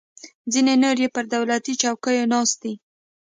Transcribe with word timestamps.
ځینې 0.51 0.73
نور 0.83 0.97
یې 1.03 1.09
پر 1.15 1.25
دولتي 1.33 1.73
چوکیو 1.81 2.29
ناست 2.33 2.55
دي. 2.63 2.73